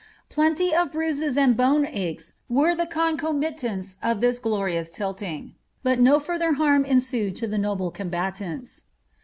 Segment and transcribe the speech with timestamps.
[0.29, 5.99] Plenty of ^ bruises and bone aches were the concomitants of this glorious tilting, but
[5.99, 8.85] no further harm ensued to the noble combatants.